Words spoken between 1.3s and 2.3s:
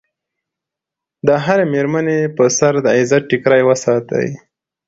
هرې مېرمنې